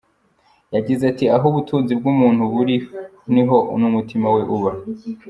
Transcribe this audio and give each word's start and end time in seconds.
Yagize 0.75 1.03
ati 1.11 1.25
“Aho 1.35 1.45
ubutunzi 1.51 1.91
bw’umuntu 1.99 2.43
buri 2.53 2.75
niho 3.33 3.57
n’umutima 3.81 4.27
we 4.35 4.41
uba. 4.55 4.71